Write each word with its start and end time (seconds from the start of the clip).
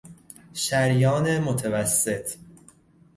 شریان 0.53 1.39
متوسط 1.39 2.25